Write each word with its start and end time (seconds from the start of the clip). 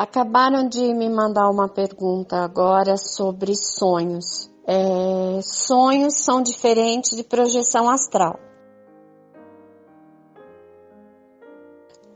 Acabaram 0.00 0.66
de 0.66 0.94
me 0.94 1.10
mandar 1.10 1.50
uma 1.50 1.68
pergunta 1.68 2.36
agora 2.36 2.96
sobre 2.96 3.54
sonhos. 3.54 4.50
É, 4.66 5.42
sonhos 5.42 6.24
são 6.24 6.40
diferentes 6.40 7.14
de 7.14 7.22
projeção 7.22 7.86
astral. 7.86 8.40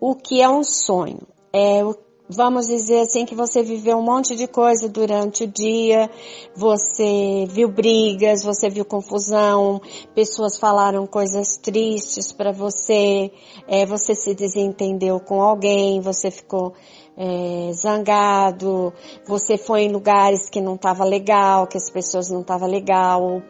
O 0.00 0.14
que 0.14 0.40
é 0.40 0.48
um 0.48 0.64
sonho? 0.64 1.28
É 1.52 1.84
o 1.84 1.92
vamos 2.28 2.66
dizer 2.66 3.00
assim 3.00 3.24
que 3.26 3.34
você 3.34 3.62
viveu 3.62 3.98
um 3.98 4.02
monte 4.02 4.34
de 4.34 4.46
coisa 4.46 4.88
durante 4.88 5.44
o 5.44 5.46
dia, 5.46 6.10
você 6.56 7.46
viu 7.48 7.68
brigas, 7.68 8.42
você 8.42 8.70
viu 8.70 8.84
confusão, 8.84 9.80
pessoas 10.14 10.56
falaram 10.56 11.06
coisas 11.06 11.56
tristes 11.56 12.32
para 12.32 12.52
você, 12.52 13.30
é, 13.68 13.84
você 13.84 14.14
se 14.14 14.34
desentendeu 14.34 15.20
com 15.20 15.42
alguém, 15.42 16.00
você 16.00 16.30
ficou 16.30 16.72
é, 17.16 17.70
zangado, 17.72 18.92
você 19.26 19.56
foi 19.56 19.82
em 19.82 19.92
lugares 19.92 20.48
que 20.48 20.60
não 20.60 20.74
estava 20.74 21.04
legal, 21.04 21.66
que 21.66 21.76
as 21.76 21.90
pessoas 21.90 22.30
não 22.30 22.40
estavam 22.40 22.68
legal, 22.68 23.22
o, 23.22 23.42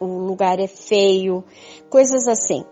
o 0.00 0.06
lugar 0.06 0.58
é 0.58 0.66
feio, 0.66 1.44
coisas 1.88 2.26
assim. 2.26 2.64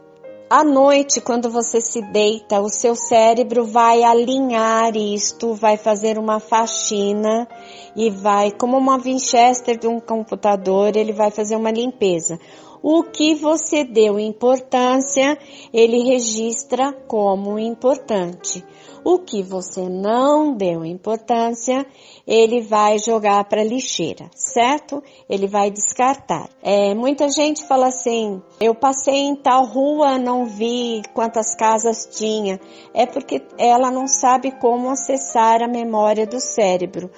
À 0.52 0.64
noite, 0.64 1.20
quando 1.20 1.48
você 1.48 1.80
se 1.80 2.02
deita, 2.02 2.60
o 2.60 2.68
seu 2.68 2.96
cérebro 2.96 3.64
vai 3.64 4.02
alinhar 4.02 4.96
isto, 4.96 5.54
vai 5.54 5.76
fazer 5.76 6.18
uma 6.18 6.40
faxina 6.40 7.46
e 7.94 8.10
vai, 8.10 8.50
como 8.50 8.76
uma 8.76 8.98
Winchester 8.98 9.78
de 9.78 9.86
um 9.86 10.00
computador, 10.00 10.96
ele 10.96 11.12
vai 11.12 11.30
fazer 11.30 11.54
uma 11.54 11.70
limpeza. 11.70 12.36
O 12.82 13.02
que 13.02 13.34
você 13.34 13.84
deu 13.84 14.18
importância, 14.18 15.36
ele 15.72 16.02
registra 16.02 16.92
como 17.06 17.58
importante. 17.58 18.64
O 19.02 19.18
que 19.18 19.42
você 19.42 19.88
não 19.88 20.54
deu 20.54 20.84
importância, 20.84 21.86
ele 22.26 22.60
vai 22.60 22.98
jogar 22.98 23.44
para 23.44 23.64
lixeira, 23.64 24.30
certo? 24.34 25.02
Ele 25.28 25.46
vai 25.46 25.70
descartar. 25.70 26.50
É, 26.62 26.94
muita 26.94 27.30
gente 27.30 27.64
fala 27.64 27.88
assim: 27.88 28.42
eu 28.60 28.74
passei 28.74 29.20
em 29.20 29.34
tal 29.34 29.64
rua, 29.64 30.18
não 30.18 30.44
vi 30.44 31.00
quantas 31.14 31.54
casas 31.54 32.08
tinha. 32.12 32.60
É 32.92 33.06
porque 33.06 33.42
ela 33.58 33.90
não 33.90 34.06
sabe 34.06 34.52
como 34.52 34.90
acessar 34.90 35.62
a 35.62 35.68
memória 35.68 36.26
do 36.26 36.38
cérebro. 36.38 37.10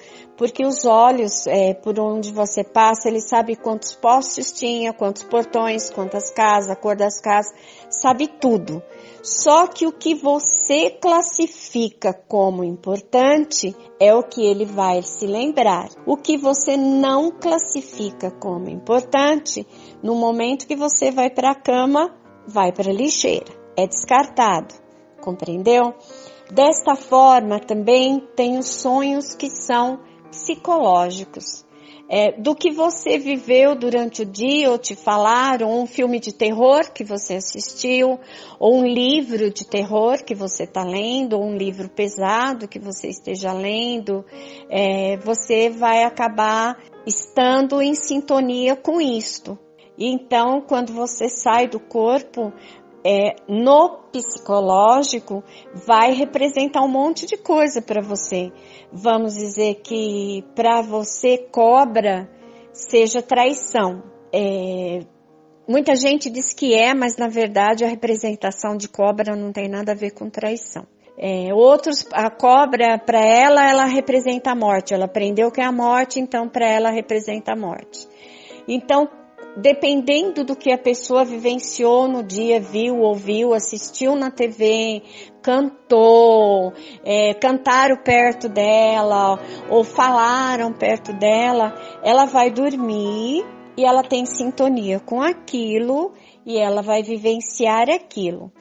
Porque 0.43 0.65
os 0.65 0.83
olhos, 0.83 1.47
é, 1.47 1.73
por 1.73 1.97
onde 1.97 2.29
você 2.29 2.65
passa, 2.65 3.07
ele 3.07 3.21
sabe 3.21 3.55
quantos 3.55 3.95
postes 3.95 4.51
tinha, 4.51 4.91
quantos 4.91 5.23
portões, 5.23 5.89
quantas 5.89 6.31
casas, 6.31 6.69
a 6.69 6.75
cor 6.75 6.97
das 6.97 7.21
casas, 7.21 7.53
sabe 7.89 8.27
tudo. 8.27 8.83
Só 9.21 9.67
que 9.67 9.87
o 9.87 9.93
que 9.93 10.13
você 10.13 10.89
classifica 10.89 12.13
como 12.13 12.61
importante 12.61 13.73
é 13.97 14.13
o 14.13 14.21
que 14.21 14.45
ele 14.45 14.65
vai 14.65 15.01
se 15.01 15.25
lembrar. 15.25 15.87
O 16.05 16.17
que 16.17 16.35
você 16.35 16.75
não 16.75 17.31
classifica 17.31 18.29
como 18.29 18.69
importante, 18.69 19.65
no 20.03 20.13
momento 20.13 20.67
que 20.67 20.75
você 20.75 21.09
vai 21.09 21.29
para 21.29 21.51
a 21.51 21.55
cama, 21.55 22.13
vai 22.45 22.73
para 22.73 22.89
a 22.89 22.93
lixeira. 22.93 23.53
É 23.77 23.87
descartado. 23.87 24.75
Compreendeu? 25.21 25.93
Desta 26.51 26.97
forma, 26.97 27.61
também 27.61 28.19
tem 28.35 28.57
os 28.57 28.67
sonhos 28.67 29.33
que 29.33 29.49
são 29.49 30.11
psicológicos 30.33 31.63
é, 32.09 32.31
do 32.33 32.55
que 32.55 32.71
você 32.71 33.17
viveu 33.17 33.75
durante 33.75 34.21
o 34.21 34.25
dia, 34.25 34.69
ou 34.69 34.77
te 34.77 34.95
falaram, 34.95 35.81
um 35.81 35.87
filme 35.87 36.19
de 36.19 36.33
terror 36.33 36.91
que 36.91 37.03
você 37.03 37.35
assistiu, 37.35 38.19
ou 38.59 38.75
um 38.75 38.85
livro 38.85 39.49
de 39.49 39.65
terror 39.65 40.23
que 40.23 40.35
você 40.35 40.63
está 40.63 40.83
lendo, 40.83 41.33
ou 41.33 41.45
um 41.45 41.55
livro 41.55 41.89
pesado 41.89 42.67
que 42.67 42.79
você 42.79 43.07
esteja 43.07 43.53
lendo, 43.53 44.25
é, 44.69 45.17
você 45.17 45.69
vai 45.69 46.03
acabar 46.03 46.77
estando 47.05 47.81
em 47.81 47.95
sintonia 47.95 48.75
com 48.75 48.99
isto. 49.01 49.57
Então, 49.97 50.61
quando 50.61 50.91
você 50.91 51.29
sai 51.29 51.67
do 51.67 51.79
corpo, 51.79 52.51
é, 53.05 53.35
no 53.47 54.03
psicológico 54.11 55.43
vai 55.85 56.13
representar 56.13 56.81
um 56.81 56.87
monte 56.87 57.25
de 57.25 57.37
coisa 57.37 57.81
para 57.81 58.01
você. 58.01 58.51
Vamos 58.91 59.33
dizer 59.33 59.81
que 59.83 60.43
para 60.55 60.81
você 60.81 61.37
cobra 61.37 62.29
seja 62.71 63.21
traição. 63.21 64.03
É, 64.31 65.01
muita 65.67 65.95
gente 65.95 66.29
diz 66.29 66.53
que 66.53 66.73
é, 66.73 66.93
mas 66.93 67.17
na 67.17 67.27
verdade 67.27 67.83
a 67.83 67.87
representação 67.87 68.77
de 68.77 68.87
cobra 68.87 69.35
não 69.35 69.51
tem 69.51 69.67
nada 69.67 69.91
a 69.91 69.95
ver 69.95 70.11
com 70.11 70.29
traição. 70.29 70.85
É, 71.15 71.53
outros, 71.53 72.07
a 72.11 72.29
cobra, 72.31 72.97
para 72.97 73.23
ela, 73.23 73.69
ela 73.69 73.85
representa 73.85 74.51
a 74.51 74.55
morte. 74.55 74.93
Ela 74.93 75.05
aprendeu 75.05 75.51
que 75.51 75.61
é 75.61 75.65
a 75.65 75.71
morte, 75.71 76.19
então 76.19 76.49
para 76.49 76.67
ela 76.67 76.89
representa 76.89 77.53
a 77.53 77.55
morte. 77.55 78.07
Então, 78.67 79.07
dependendo 79.55 80.43
do 80.43 80.55
que 80.55 80.71
a 80.71 80.77
pessoa 80.77 81.23
vivenciou 81.23 82.07
no 82.07 82.23
dia, 82.23 82.59
viu, 82.59 82.99
ouviu, 82.99 83.53
assistiu 83.53 84.15
na 84.15 84.31
TV, 84.31 85.01
cantou, 85.41 86.73
é, 87.03 87.33
cantaram 87.33 87.97
perto 87.97 88.49
dela 88.49 89.39
ou 89.69 89.83
falaram 89.83 90.73
perto 90.73 91.13
dela, 91.13 91.73
ela 92.03 92.25
vai 92.25 92.49
dormir 92.49 93.45
e 93.77 93.85
ela 93.85 94.03
tem 94.03 94.25
sintonia 94.25 94.99
com 94.99 95.21
aquilo 95.21 96.13
e 96.45 96.57
ela 96.57 96.81
vai 96.81 97.03
vivenciar 97.03 97.89
aquilo. 97.89 98.51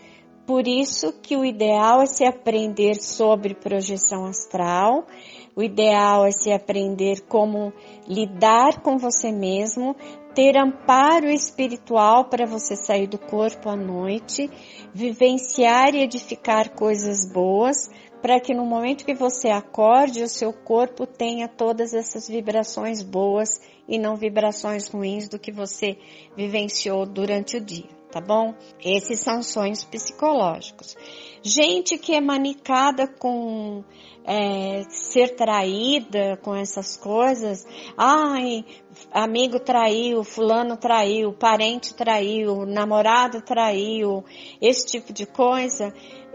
Por 0.47 0.67
isso 0.67 1.13
que 1.23 1.37
o 1.37 1.45
ideal 1.45 2.03
é 2.03 2.07
se 2.07 2.25
aprender 2.25 2.97
sobre 2.97 3.55
projeção 3.55 4.27
astral, 4.27 5.07
o 5.55 5.63
ideal 5.63 6.27
é 6.27 6.33
se 6.33 6.51
aprender 6.51 7.21
como 7.29 7.73
lidar 8.09 8.83
com 8.83 8.99
você 8.99 9.31
mesmo, 9.31 9.95
ter 10.35 10.57
amparo 10.57 11.31
espiritual 11.31 12.27
para 12.27 12.47
você 12.47 12.77
sair 12.77 13.07
do 13.07 13.19
corpo 13.19 13.69
à 13.69 13.77
noite, 13.77 14.51
vivenciar 14.93 15.95
e 15.95 16.03
edificar 16.03 16.71
coisas 16.71 17.31
boas, 17.31 17.91
para 18.23 18.39
que 18.39 18.55
no 18.55 18.65
momento 18.65 19.05
que 19.05 19.15
você 19.15 19.49
acorde, 19.49 20.23
o 20.23 20.29
seu 20.29 20.53
corpo 20.53 21.07
tenha 21.07 21.49
todas 21.49 21.93
essas 21.93 22.29
vibrações 22.29 23.03
boas 23.03 23.61
e 23.89 23.99
não 23.99 24.15
vibrações 24.15 24.89
ruins 24.89 25.29
do 25.29 25.41
que 25.41 25.51
você 25.51 25.99
vivenciou 26.37 27.05
durante 27.05 27.57
o 27.57 27.61
dia, 27.61 27.89
tá 28.13 28.21
bom? 28.21 28.55
Esses 28.81 29.19
são 29.19 29.43
sonhos 29.43 29.85
psicológicos. 29.85 30.97
Gente 31.43 31.99
que 31.99 32.15
é 32.15 32.21
manicada 32.21 33.09
com 33.09 33.83
é, 34.25 34.85
ser 34.89 35.35
traída 35.35 36.37
com 36.43 36.55
essas 36.55 36.97
coisas, 36.97 37.67
ai, 37.97 38.65
amigo 39.13 39.59
traiu, 39.59 40.25
fulano 40.25 40.77
traiu, 40.77 41.33
parente 41.33 41.95
traiu, 41.95 42.67
namorado 42.67 43.41
traiu, 43.43 44.25
esse 44.61 44.87
tipo 44.87 45.13
de 45.13 45.27
coisa, 45.27 45.93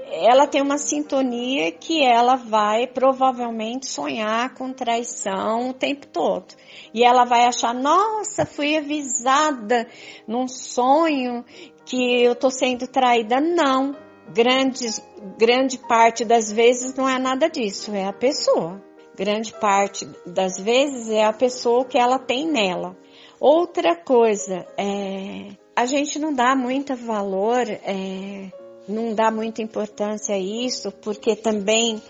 ela 0.09 0.47
tem 0.47 0.61
uma 0.61 0.77
sintonia 0.77 1.71
que 1.71 2.01
ela 2.03 2.35
vai 2.35 2.87
provavelmente 2.87 3.87
sonhar 3.87 4.53
com 4.53 4.71
traição 4.71 5.69
o 5.69 5.73
tempo 5.73 6.07
todo. 6.07 6.55
E 6.93 7.03
ela 7.03 7.25
vai 7.25 7.45
achar, 7.45 7.73
nossa, 7.73 8.45
fui 8.45 8.77
avisada 8.77 9.87
num 10.27 10.47
sonho 10.47 11.43
que 11.85 12.23
eu 12.23 12.35
tô 12.35 12.49
sendo 12.49 12.87
traída. 12.87 13.41
Não, 13.41 13.95
grande, 14.33 14.87
grande 15.37 15.77
parte 15.77 16.23
das 16.23 16.51
vezes 16.51 16.95
não 16.95 17.07
é 17.07 17.19
nada 17.19 17.49
disso, 17.49 17.93
é 17.93 18.05
a 18.05 18.13
pessoa. 18.13 18.81
Grande 19.17 19.51
parte 19.51 20.07
das 20.27 20.59
vezes 20.59 21.09
é 21.09 21.25
a 21.25 21.33
pessoa 21.33 21.83
que 21.83 21.97
ela 21.97 22.19
tem 22.19 22.47
nela. 22.47 22.95
Outra 23.39 23.95
coisa, 23.95 24.65
é, 24.77 25.49
a 25.75 25.87
gente 25.87 26.19
não 26.19 26.31
dá 26.31 26.55
muito 26.55 26.95
valor, 26.95 27.67
é, 27.67 28.51
não 28.87 29.15
dá 29.15 29.31
muita 29.31 29.61
importância 29.61 30.35
a 30.35 30.37
isso, 30.37 30.91
porque 30.91 31.35
também 31.35 32.01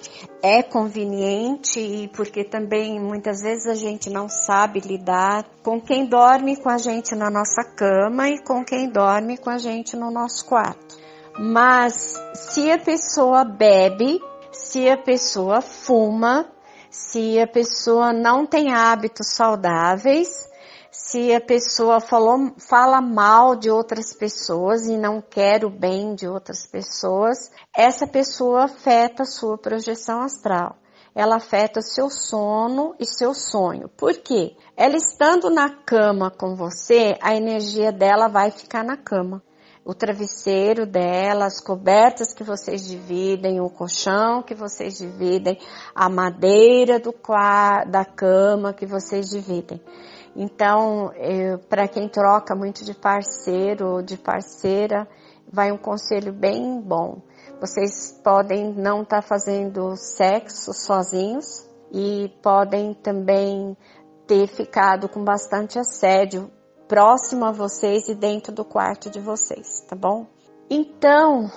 é 0.44 0.62
conveniente 0.62 1.80
e 1.80 2.10
porque 2.10 2.44
também 2.44 3.00
muitas 3.00 3.42
vezes 3.42 3.68
a 3.68 3.76
gente 3.76 4.10
não 4.10 4.28
sabe 4.28 4.82
lidar 4.82 5.46
com 5.64 5.80
quem 5.80 6.06
dorme 6.06 6.58
com 6.58 6.70
a 6.70 6.78
gente 6.78 7.16
na 7.16 7.30
nossa 7.30 7.64
cama 7.64 8.30
e 8.30 8.44
com 8.44 8.66
quem 8.66 8.90
dorme 8.90 9.38
com 9.38 9.50
a 9.50 9.58
gente 9.58 9.96
no 9.96 10.12
nosso 10.12 10.46
quarto. 10.46 10.98
Mas 11.40 12.16
se 12.34 12.70
a 12.70 12.78
pessoa 12.78 13.46
bebe, 13.46 14.20
se 14.52 14.90
a 14.90 14.98
pessoa 14.98 15.62
fuma, 15.62 16.52
se 16.98 17.40
a 17.40 17.46
pessoa 17.46 18.12
não 18.12 18.44
tem 18.44 18.74
hábitos 18.74 19.28
saudáveis, 19.36 20.50
se 20.92 21.32
a 21.32 21.40
pessoa 21.40 22.00
falou, 22.00 22.54
fala 22.58 23.00
mal 23.00 23.56
de 23.56 23.70
outras 23.70 24.16
pessoas 24.16 24.88
e 24.88 24.98
não 24.98 25.22
quer 25.22 25.64
o 25.64 25.70
bem 25.70 26.16
de 26.16 26.28
outras 26.28 26.66
pessoas, 26.66 27.52
essa 27.76 28.08
pessoa 28.08 28.64
afeta 28.64 29.22
a 29.22 29.28
sua 29.28 29.60
projeção 29.60 30.22
astral. 30.22 30.76
Ela 31.14 31.36
afeta 31.36 31.82
seu 31.82 32.10
sono 32.10 32.96
e 33.00 33.06
seu 33.06 33.34
sonho. 33.36 33.90
Por 33.90 34.16
quê? 34.18 34.56
Ela 34.76 34.96
estando 34.96 35.52
na 35.52 35.70
cama 35.70 36.32
com 36.32 36.56
você, 36.56 37.16
a 37.22 37.36
energia 37.36 37.92
dela 37.92 38.28
vai 38.28 38.50
ficar 38.50 38.84
na 38.84 38.98
cama 38.98 39.44
o 39.88 39.94
travesseiro 39.94 40.86
dela, 40.86 41.46
as 41.46 41.62
cobertas 41.62 42.34
que 42.34 42.44
vocês 42.44 42.86
dividem, 42.86 43.62
o 43.62 43.70
colchão 43.70 44.44
que 44.44 44.54
vocês 44.54 44.98
dividem, 44.98 45.58
a 45.96 46.10
madeira 46.10 47.00
do 47.00 47.14
quarto, 47.14 47.90
da 47.90 48.04
cama 48.04 48.74
que 48.74 48.86
vocês 48.86 49.30
dividem. 49.30 49.82
Então, 50.36 51.10
para 51.70 51.88
quem 51.88 52.10
troca 52.10 52.54
muito 52.54 52.84
de 52.84 52.94
parceiro 52.94 53.88
ou 53.94 54.02
de 54.02 54.18
parceira, 54.18 55.08
vai 55.50 55.72
um 55.72 55.78
conselho 55.78 56.34
bem 56.34 56.82
bom. 56.82 57.22
Vocês 57.62 58.12
podem 58.22 58.74
não 58.74 59.04
estar 59.04 59.22
tá 59.22 59.28
fazendo 59.28 59.96
sexo 59.96 60.74
sozinhos 60.74 61.66
e 61.94 62.30
podem 62.44 62.94
também 62.94 63.78
ter 64.28 64.48
ficado 64.48 65.08
com 65.08 65.24
bastante 65.24 65.80
assédio 65.80 66.52
próximo 66.88 67.46
a 67.46 67.52
vocês 67.52 68.08
e 68.08 68.16
dentro 68.16 68.54
do 68.54 68.64
quarto 68.64 69.10
de 69.10 69.20
vocês, 69.20 69.82
tá 69.88 69.96
bom? 69.96 70.26
Então, 70.70 71.50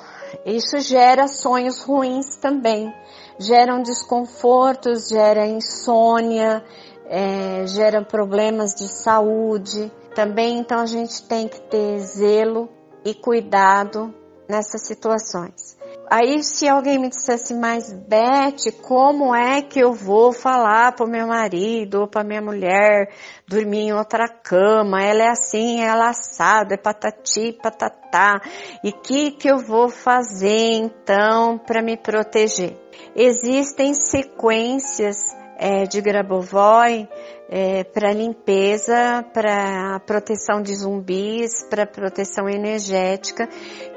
isso 0.45 0.79
gera 0.79 1.27
sonhos 1.27 1.83
ruins 1.83 2.37
também, 2.37 2.95
geram 3.39 3.83
desconfortos, 3.83 5.09
gera 5.09 5.47
insônia, 5.47 6.65
é, 7.07 7.67
gera 7.67 8.05
problemas 8.05 8.75
de 8.75 8.87
saúde. 8.89 9.91
Também, 10.15 10.59
então, 10.59 10.81
a 10.81 10.87
gente 10.87 11.23
tem 11.27 11.49
que 11.49 11.61
ter 11.61 11.99
zelo 12.01 12.69
e 13.05 13.15
cuidado 13.15 14.15
nessas 14.49 14.87
situações. 14.87 15.80
Aí 16.11 16.43
se 16.43 16.69
alguém 16.69 16.99
me 16.99 17.09
dissesse, 17.09 17.55
mas 17.55 17.93
Beth, 17.93 18.73
como 18.83 19.33
é 19.33 19.63
que 19.63 19.79
eu 19.79 19.93
vou 19.93 20.33
falar 20.33 20.93
para 20.93 21.07
o 21.07 21.09
meu 21.09 21.29
marido 21.29 22.01
ou 22.01 22.09
para 22.09 22.25
minha 22.25 22.43
mulher 22.43 23.13
dormir 23.47 23.83
em 23.83 23.93
outra 23.93 24.27
cama? 24.27 25.01
Ela 25.01 25.23
é 25.23 25.29
assim, 25.29 25.81
ela 25.81 26.07
é 26.07 26.09
assada, 26.09 26.75
é 26.75 26.77
patati, 26.77 27.53
patatá. 27.53 28.41
E 28.83 28.91
que 28.91 29.31
que 29.31 29.49
eu 29.49 29.59
vou 29.59 29.89
fazer 29.89 30.73
então 30.73 31.57
para 31.57 31.81
me 31.81 31.97
proteger? 31.97 32.77
Existem 33.15 33.95
sequências 33.95 35.17
é, 35.61 35.85
de 35.85 36.01
Grabovoi 36.01 37.07
é, 37.51 37.85
para 37.85 38.13
limpeza, 38.13 39.23
para 39.35 40.01
proteção 40.07 40.63
de 40.63 40.75
zumbis, 40.75 41.63
para 41.69 41.87
proteção 41.87 42.49
energética, 42.49 43.49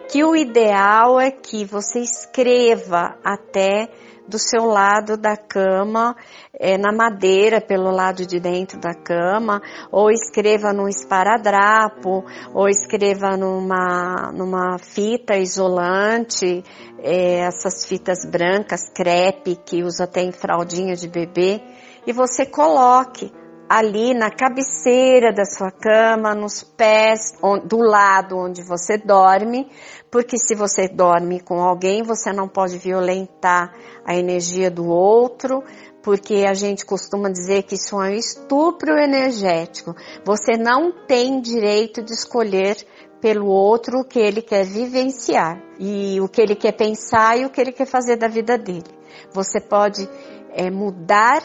que 0.09 0.23
o 0.23 0.35
ideal 0.35 1.19
é 1.19 1.31
que 1.31 1.65
você 1.65 1.99
escreva 1.99 3.17
até 3.23 3.89
do 4.27 4.39
seu 4.39 4.65
lado 4.65 5.17
da 5.17 5.35
cama, 5.35 6.15
é, 6.53 6.77
na 6.77 6.91
madeira 6.93 7.59
pelo 7.59 7.91
lado 7.91 8.25
de 8.25 8.39
dentro 8.39 8.79
da 8.79 8.93
cama, 8.93 9.61
ou 9.91 10.09
escreva 10.09 10.71
num 10.71 10.87
esparadrapo, 10.87 12.23
ou 12.53 12.69
escreva 12.69 13.35
numa, 13.35 14.31
numa 14.33 14.77
fita 14.79 15.35
isolante, 15.35 16.63
é, 16.99 17.39
essas 17.39 17.85
fitas 17.85 18.25
brancas, 18.25 18.89
crepe, 18.89 19.57
que 19.65 19.83
usa 19.83 20.05
até 20.05 20.21
em 20.21 20.31
fraldinha 20.31 20.95
de 20.95 21.07
bebê, 21.07 21.61
e 22.07 22.13
você 22.13 22.45
coloque 22.45 23.31
ali 23.75 24.13
na 24.13 24.29
cabeceira 24.29 25.33
da 25.33 25.45
sua 25.45 25.71
cama, 25.71 26.35
nos 26.35 26.61
pés, 26.61 27.33
do 27.65 27.77
lado 27.77 28.37
onde 28.37 28.61
você 28.61 28.99
dorme, 28.99 29.67
porque 30.11 30.37
se 30.37 30.53
você 30.53 30.87
dorme 30.87 31.39
com 31.39 31.59
alguém, 31.59 32.03
você 32.03 32.31
não 32.31 32.47
pode 32.47 32.77
violentar 32.77 33.73
a 34.05 34.15
energia 34.15 34.69
do 34.69 34.85
outro, 34.87 35.63
porque 36.03 36.45
a 36.47 36.53
gente 36.53 36.85
costuma 36.85 37.31
dizer 37.31 37.63
que 37.63 37.73
isso 37.73 37.99
é 37.99 38.09
um 38.09 38.13
estupro 38.13 38.95
energético. 38.95 39.95
Você 40.23 40.55
não 40.55 40.91
tem 41.07 41.41
direito 41.41 42.03
de 42.03 42.13
escolher 42.13 42.77
pelo 43.19 43.47
outro 43.47 44.01
o 44.01 44.05
que 44.05 44.19
ele 44.19 44.43
quer 44.43 44.65
vivenciar 44.65 45.59
e 45.79 46.21
o 46.21 46.29
que 46.29 46.41
ele 46.41 46.55
quer 46.55 46.73
pensar 46.73 47.39
e 47.39 47.45
o 47.45 47.49
que 47.49 47.59
ele 47.59 47.71
quer 47.71 47.87
fazer 47.87 48.17
da 48.17 48.27
vida 48.27 48.55
dele. 48.55 48.91
Você 49.33 49.59
pode 49.59 50.07
é, 50.51 50.69
mudar 50.69 51.41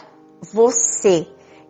você 0.53 1.27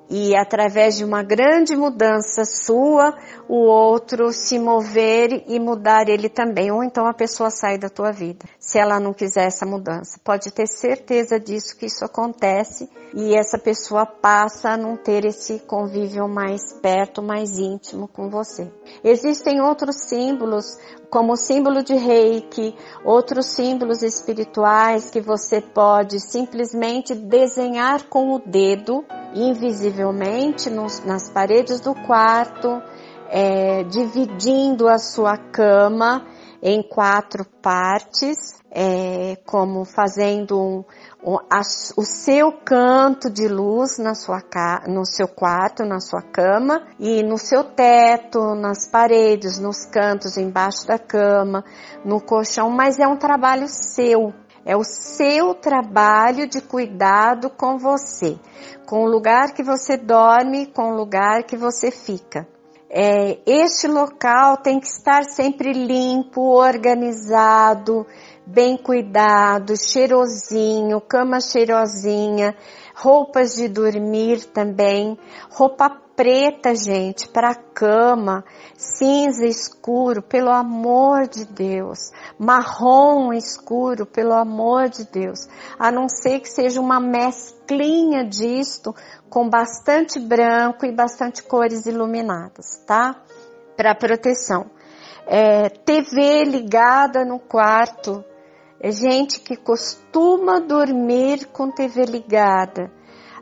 e 0.10 0.36
através 0.36 0.98
de 0.98 1.06
uma 1.06 1.22
grande 1.22 1.76
mudança 1.76 2.44
sua, 2.44 3.16
o 3.48 3.58
outro 3.66 4.32
se 4.32 4.58
mover 4.58 5.44
e 5.48 5.60
mudar 5.60 6.10
ele 6.10 6.28
também, 6.28 6.72
ou 6.72 6.84
então 6.84 7.06
a 7.06 7.14
pessoa 7.14 7.52
sai 7.52 7.78
da 7.78 7.90
tua 7.90 8.12
vida, 8.12 8.46
se 8.58 8.80
ela 8.80 9.00
não 9.00 9.14
quiser 9.14 9.46
essa 9.46 9.66
mudança. 9.66 10.20
Pode 10.24 10.52
ter 10.52 10.68
certeza 10.68 11.40
disso 11.40 11.78
que 11.78 11.86
isso 11.86 12.04
acontece 12.04 12.90
e 13.14 13.36
essa 13.36 13.58
pessoa 13.58 14.06
passa 14.06 14.72
a 14.72 14.78
não 14.78 14.98
ter 14.98 15.26
esse 15.26 15.60
convívio 15.60 16.28
mais 16.28 16.74
perto, 16.74 17.22
mais 17.22 17.58
íntimo 17.58 18.08
com 18.08 18.30
você. 18.30 18.72
Existem 19.04 19.62
outros 19.62 19.96
símbolos, 20.08 20.66
como 21.10 21.34
o 21.34 21.38
símbolo 21.38 21.84
de 21.84 21.96
reiki, 21.96 22.76
outros 23.04 23.48
símbolos 23.48 24.02
espirituais 24.02 25.10
que 25.10 25.22
você 25.22 25.62
pode 25.62 26.20
simplesmente 26.20 27.14
desenhar 27.14 28.04
com 28.06 28.34
o 28.34 28.40
dedo 28.40 29.06
invisivelmente 29.34 30.70
nos, 30.70 31.04
nas 31.06 31.30
paredes 31.30 31.80
do 31.80 31.94
quarto, 31.94 32.82
é, 33.30 33.84
dividindo 33.84 34.88
a 34.88 34.98
sua 34.98 35.38
cama 35.38 36.26
em 36.62 36.82
quatro 36.82 37.46
partes, 37.62 38.60
é, 38.72 39.38
como 39.46 39.86
fazendo 39.86 40.60
um, 40.60 40.84
um, 41.24 41.38
a, 41.50 41.62
o 41.98 42.04
seu 42.04 42.52
canto 42.52 43.30
de 43.30 43.48
luz 43.48 43.98
na 43.98 44.14
sua, 44.14 44.42
no 44.88 45.06
seu 45.06 45.28
quarto, 45.28 45.84
na 45.86 46.00
sua 46.00 46.22
cama 46.22 46.86
e 47.00 47.24
no 47.24 47.38
seu 47.38 47.64
teto, 47.64 48.56
nas 48.56 48.88
paredes, 48.88 49.60
nos 49.60 49.86
cantos 49.86 50.38
embaixo 50.38 50.86
da 50.86 51.00
cama, 51.00 51.64
no 52.04 52.22
colchão, 52.22 52.70
mas 52.70 53.00
é 53.00 53.08
um 53.08 53.18
trabalho 53.18 53.68
seu. 53.68 54.34
É 54.66 54.76
o 54.76 54.84
seu 54.84 55.54
trabalho 55.54 56.48
de 56.48 56.62
cuidado 56.62 57.50
com 57.50 57.78
você, 57.78 58.38
com 58.86 59.04
o 59.04 59.10
lugar 59.10 59.54
que 59.54 59.64
você 59.64 59.98
dorme, 59.98 60.68
com 60.68 60.92
o 60.92 60.96
lugar 60.96 61.44
que 61.44 61.58
você 61.58 61.92
fica. 61.92 62.48
É, 62.92 63.38
este 63.46 63.88
local 63.88 64.58
tem 64.58 64.80
que 64.80 64.88
estar 64.88 65.24
sempre 65.24 65.72
limpo, 65.72 66.42
organizado, 66.42 68.04
bem 68.48 68.76
cuidado, 68.76 69.78
cheirosinho, 69.78 71.00
cama 71.00 71.40
cheirosinha, 71.40 72.56
roupas 72.96 73.54
de 73.54 73.68
dormir 73.68 74.44
também, 74.46 75.20
roupa 75.52 76.02
preta, 76.20 76.76
gente, 76.76 77.30
para 77.30 77.56
cama, 77.56 78.44
cinza 78.76 79.46
escuro, 79.46 80.22
pelo 80.22 80.52
amor 80.52 81.30
de 81.30 81.46
Deus, 81.46 82.12
marrom 82.38 83.32
escuro, 83.32 84.06
pelo 84.06 84.34
amor 84.34 84.90
de 84.90 85.06
Deus, 85.06 85.48
a 85.80 85.90
não 85.90 86.10
ser 86.10 86.42
que 86.42 86.50
seja 86.50 86.82
uma 86.82 87.00
mesclinha 87.00 88.26
disto 88.26 88.94
com 89.30 89.50
bastante 89.50 90.20
branco 90.20 90.86
e 90.86 90.92
bastante 90.92 91.42
cores 91.42 91.86
iluminadas, 91.86 92.84
tá? 92.86 93.16
Para 93.78 93.96
proteção. 93.96 94.70
É, 95.26 95.70
TV 95.70 96.44
ligada 96.44 97.24
no 97.24 97.40
quarto, 97.40 98.26
é 98.82 98.92
gente 98.92 99.40
que 99.40 99.56
costuma 99.56 100.60
dormir 100.60 101.46
com 101.46 101.72
TV 101.72 102.04
ligada 102.04 102.99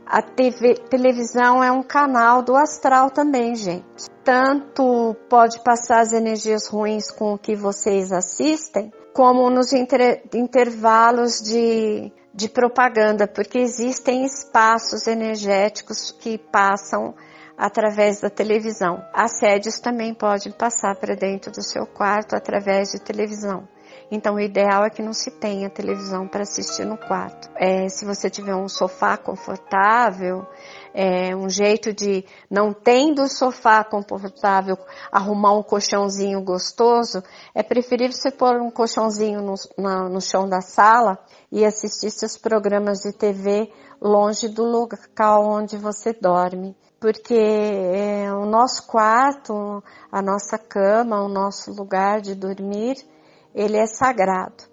a 0.09 0.21
TV, 0.21 0.75
televisão 0.89 1.63
é 1.63 1.71
um 1.71 1.83
canal 1.83 2.41
do 2.41 2.55
astral 2.55 3.09
também, 3.11 3.55
gente. 3.55 4.09
Tanto 4.23 5.15
pode 5.29 5.61
passar 5.63 5.99
as 5.99 6.13
energias 6.13 6.67
ruins 6.67 7.11
com 7.11 7.33
o 7.33 7.37
que 7.37 7.55
vocês 7.55 8.11
assistem, 8.11 8.91
como 9.13 9.49
nos 9.49 9.73
inter, 9.73 10.23
intervalos 10.33 11.41
de, 11.41 12.11
de 12.33 12.49
propaganda, 12.49 13.27
porque 13.27 13.59
existem 13.59 14.25
espaços 14.25 15.07
energéticos 15.07 16.11
que 16.11 16.37
passam 16.37 17.13
através 17.57 18.21
da 18.21 18.29
televisão. 18.29 19.03
Assédios 19.13 19.79
também 19.79 20.13
podem 20.13 20.51
passar 20.51 20.95
para 20.95 21.15
dentro 21.15 21.51
do 21.51 21.63
seu 21.63 21.85
quarto 21.85 22.35
através 22.35 22.89
de 22.89 22.99
televisão. 22.99 23.67
Então, 24.09 24.35
o 24.35 24.39
ideal 24.39 24.85
é 24.85 24.89
que 24.89 25.01
não 25.01 25.11
se 25.11 25.29
tenha 25.29 25.69
televisão 25.69 26.27
para 26.27 26.43
assistir 26.43 26.85
no 26.85 26.97
quarto. 26.97 27.49
É, 27.55 27.89
se 27.89 28.05
você 28.05 28.29
tiver 28.29 28.55
um 28.55 28.69
sofá 28.69 29.17
confortável, 29.17 30.45
é, 30.93 31.35
um 31.35 31.49
jeito 31.49 31.93
de, 31.93 32.23
não 32.49 32.71
tendo 32.71 33.27
sofá 33.27 33.83
confortável, 33.83 34.77
arrumar 35.11 35.53
um 35.53 35.63
colchãozinho 35.63 36.41
gostoso, 36.41 37.21
é 37.53 37.61
preferível 37.61 38.13
você 38.13 38.31
pôr 38.31 38.61
um 38.61 38.71
colchãozinho 38.71 39.41
no, 39.41 39.55
na, 39.77 40.07
no 40.07 40.21
chão 40.21 40.47
da 40.47 40.61
sala 40.61 41.19
e 41.51 41.65
assistir 41.65 42.09
seus 42.09 42.37
programas 42.37 42.99
de 42.99 43.11
TV 43.11 43.69
longe 44.01 44.47
do 44.47 44.63
local 44.63 45.45
onde 45.45 45.75
você 45.77 46.13
dorme 46.13 46.75
porque 46.99 47.35
é, 47.35 48.33
o 48.33 48.45
nosso 48.45 48.87
quarto, 48.87 49.83
a 50.11 50.19
nossa 50.19 50.57
cama, 50.57 51.21
o 51.21 51.29
nosso 51.29 51.71
lugar 51.71 52.21
de 52.21 52.33
dormir 52.33 52.95
ele 53.57 53.75
é 53.75 53.87
sagrado. 53.87 54.63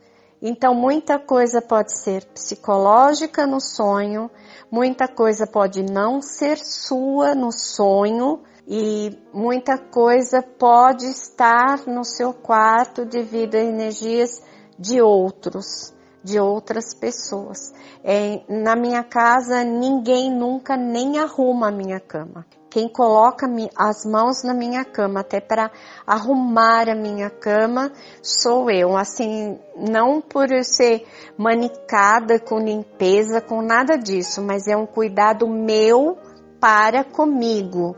Então, 0.43 0.75
muita 0.75 1.19
coisa 1.19 1.63
pode 1.63 1.99
ser 1.99 2.27
psicológica 2.27 3.47
no 3.47 3.61
sonho, 3.61 4.31
muita 4.71 5.09
coisa 5.09 5.47
pode 5.47 5.83
não 5.83 6.21
ser 6.21 6.59
sua 6.59 7.35
no 7.35 7.51
sonho, 7.51 8.43
e 8.67 9.19
muita 9.33 9.77
coisa 9.79 10.43
pode 10.43 11.07
estar 11.07 11.87
no 11.87 12.05
seu 12.05 12.33
quarto 12.33 13.05
devido 13.05 13.55
a 13.57 13.61
energias 13.61 14.43
de 14.79 15.01
outros, 15.01 15.95
de 16.23 16.39
outras 16.39 16.95
pessoas. 16.95 17.73
É, 18.03 18.43
na 18.49 18.75
minha 18.75 19.03
casa, 19.03 19.65
ninguém 19.65 20.31
nunca 20.31 20.77
nem 20.77 21.19
arruma 21.19 21.69
a 21.69 21.73
minha 21.73 22.01
cama. 22.01 22.47
Quem 22.75 22.89
coloca 22.89 23.47
as 23.77 24.05
mãos 24.05 24.43
na 24.43 24.53
minha 24.53 24.85
cama 24.85 25.21
até 25.21 25.41
para 25.41 25.71
arrumar 26.05 26.89
a 26.89 26.95
minha 26.97 27.31
cama 27.31 27.93
sou 28.21 28.69
eu. 28.69 28.97
Assim, 28.97 29.57
não 29.77 30.21
por 30.21 30.51
eu 30.51 30.65
ser 30.65 31.07
manicada 31.39 32.41
com 32.41 32.59
limpeza, 32.59 33.41
com 33.41 33.63
nada 33.63 33.97
disso, 33.97 34.43
mas 34.43 34.67
é 34.67 34.77
um 34.77 34.87
cuidado 34.87 35.49
meu 35.49 36.19
para 36.59 37.05
comigo 37.05 37.95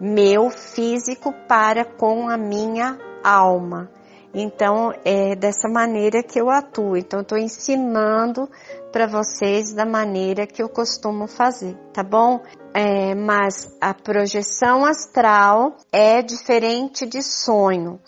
meu 0.00 0.48
físico 0.48 1.30
para 1.46 1.84
com 1.84 2.26
a 2.26 2.38
minha 2.38 2.98
alma. 3.22 3.90
Então, 4.32 4.90
é 5.04 5.36
dessa 5.36 5.68
maneira 5.68 6.22
que 6.22 6.40
eu 6.40 6.48
atuo. 6.48 6.96
Então, 6.96 7.20
estou 7.20 7.36
ensinando 7.36 8.48
para 8.90 9.06
vocês 9.06 9.74
da 9.74 9.84
maneira 9.84 10.46
que 10.46 10.62
eu 10.62 10.68
costumo 10.68 11.26
fazer, 11.28 11.76
tá 11.92 12.02
bom? 12.02 12.40
É, 12.74 13.14
mas 13.14 13.72
a 13.80 13.94
projeção 13.94 14.84
astral 14.84 15.76
é 15.92 16.20
diferente 16.20 17.06
de 17.06 17.22
sonho. 17.22 18.00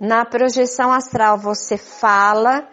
Na 0.00 0.24
projeção 0.24 0.92
astral, 0.92 1.38
você 1.38 1.76
fala 1.76 2.68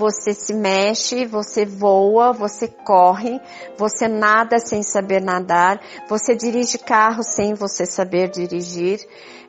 você 0.00 0.32
se 0.32 0.54
mexe, 0.54 1.26
você 1.26 1.66
voa, 1.66 2.32
você 2.32 2.66
corre, 2.66 3.40
você 3.76 4.08
nada 4.08 4.58
sem 4.58 4.82
saber 4.82 5.20
nadar, 5.20 5.78
você 6.08 6.34
dirige 6.34 6.78
carro 6.78 7.22
sem 7.22 7.52
você 7.54 7.84
saber 7.84 8.30
dirigir, 8.30 9.00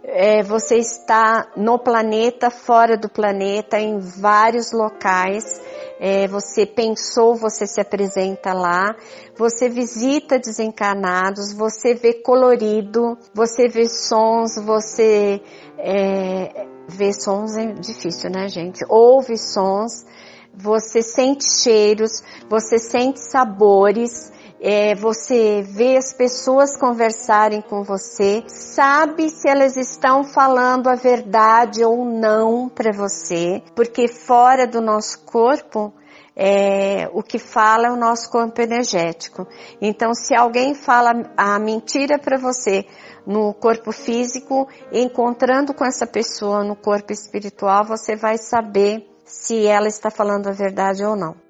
é, 0.04 0.44
você 0.44 0.78
está 0.78 1.48
no 1.56 1.80
planeta, 1.80 2.50
fora 2.50 2.98
do 2.98 3.08
planeta, 3.08 3.80
em 3.80 4.00
vários 4.00 4.74
locais. 4.74 5.62
É, 6.04 6.28
você 6.28 6.66
pensou, 6.66 7.36
você 7.36 7.68
se 7.68 7.80
apresenta 7.80 8.54
lá, 8.54 8.96
você 9.38 9.70
visita 9.70 10.40
desencarnados, 10.40 11.54
você 11.54 11.94
vê 11.94 12.12
colorido, 12.12 13.16
você 13.36 13.68
vê 13.68 13.88
sons, 13.88 14.56
você 14.56 15.40
é, 15.78 16.66
vê 16.88 17.14
sons 17.14 17.56
é 17.56 17.68
difícil, 17.74 18.32
né, 18.32 18.48
gente? 18.48 18.84
Ouve 18.90 19.38
sons, 19.38 20.04
você 20.52 21.04
sente 21.04 21.46
cheiros, 21.46 22.24
você 22.50 22.80
sente 22.80 23.20
sabores, 23.20 24.32
é, 24.64 24.94
você 24.94 25.64
vê 25.64 25.98
as 25.98 26.14
pessoas 26.14 26.78
conversarem 26.78 27.64
com 27.64 27.84
você, 27.84 28.44
sabe 28.48 29.28
se 29.32 29.50
elas 29.50 29.76
estão 29.76 30.24
falando 30.24 30.88
a 30.88 30.94
verdade 30.94 31.84
ou 31.84 32.06
não 32.06 32.70
para 32.70 32.96
você, 32.96 33.64
porque 33.76 34.08
fora 34.08 34.68
do 34.68 34.80
nosso 34.80 35.26
corpo 35.26 35.92
é, 36.36 37.10
o 37.12 37.24
que 37.24 37.40
fala 37.40 37.88
é 37.88 37.92
o 37.92 37.96
nosso 37.96 38.30
corpo 38.30 38.62
energético. 38.62 39.48
Então, 39.82 40.14
se 40.14 40.36
alguém 40.36 40.76
fala 40.76 41.12
a 41.36 41.58
mentira 41.60 42.20
para 42.20 42.38
você 42.38 42.86
no 43.26 43.54
corpo 43.56 43.92
físico, 43.92 44.68
encontrando 44.92 45.74
com 45.74 45.84
essa 45.84 46.06
pessoa 46.06 46.64
no 46.64 46.76
corpo 46.76 47.12
espiritual, 47.12 47.84
você 47.84 48.16
vai 48.16 48.38
saber 48.38 49.08
se 49.26 49.66
ela 49.66 49.88
está 49.88 50.12
falando 50.12 50.48
a 50.48 50.52
verdade 50.52 51.04
ou 51.04 51.16
não. 51.16 51.41